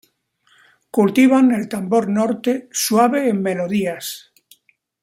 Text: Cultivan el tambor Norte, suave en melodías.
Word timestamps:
Cultivan 0.97 1.51
el 1.51 1.69
tambor 1.69 2.09
Norte, 2.09 2.67
suave 2.71 3.29
en 3.29 3.43
melodías. 3.43 4.31